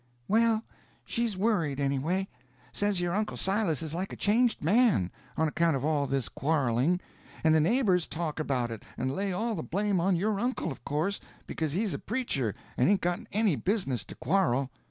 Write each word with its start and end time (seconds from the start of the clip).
"Well, 0.27 0.63
she's 1.05 1.37
worried, 1.37 1.79
anyway. 1.79 2.27
Says 2.73 2.99
your 2.99 3.13
uncle 3.13 3.37
Silas 3.37 3.83
is 3.83 3.93
like 3.93 4.11
a 4.11 4.15
changed 4.15 4.63
man, 4.63 5.11
on 5.37 5.47
account 5.47 5.75
of 5.75 5.85
all 5.85 6.07
this 6.07 6.27
quarreling. 6.27 6.99
And 7.43 7.53
the 7.53 7.59
neighbors 7.59 8.07
talk 8.07 8.39
about 8.39 8.71
it, 8.71 8.81
and 8.97 9.13
lay 9.15 9.31
all 9.31 9.53
the 9.53 9.61
blame 9.61 9.99
on 9.99 10.15
your 10.15 10.39
uncle, 10.39 10.71
of 10.71 10.83
course, 10.83 11.19
because 11.45 11.73
he's 11.73 11.93
a 11.93 11.99
preacher 11.99 12.55
and 12.77 12.89
hain't 12.89 13.01
got 13.01 13.19
any 13.31 13.55
business 13.55 14.03
to 14.05 14.15
quarrel. 14.15 14.71